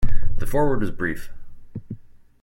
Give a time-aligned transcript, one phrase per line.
[0.39, 1.31] The foreword was brief.